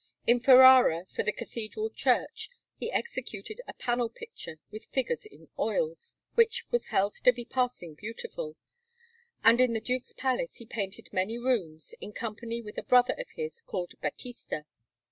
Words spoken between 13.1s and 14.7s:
of his, called Battista.